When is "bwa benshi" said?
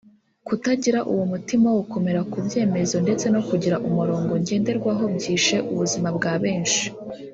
6.17-6.83